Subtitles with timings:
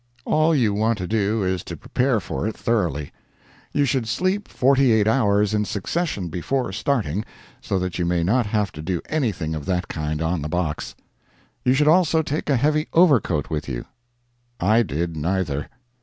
[0.25, 3.11] All you want to do is to prepare for it thoroughly.
[3.71, 7.23] You should sleep forty eight hours in succession before starting
[7.61, 10.95] so that you may not have to do anything of that kind on the box.
[11.63, 13.85] You should also take a heavy overcoat with you.
[14.59, 15.69] I did neither.